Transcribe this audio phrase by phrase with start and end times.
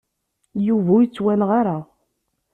[0.67, 1.77] Yuba ur yettwanɣa ara.